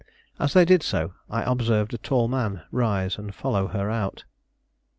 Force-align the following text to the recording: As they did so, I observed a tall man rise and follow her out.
As 0.39 0.53
they 0.53 0.65
did 0.65 0.81
so, 0.81 1.13
I 1.29 1.43
observed 1.43 1.93
a 1.93 1.99
tall 1.99 2.27
man 2.27 2.63
rise 2.71 3.19
and 3.19 3.35
follow 3.35 3.67
her 3.67 3.87
out. 3.91 4.23